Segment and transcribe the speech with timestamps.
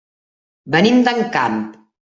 [0.77, 1.63] Venim d'Encamp.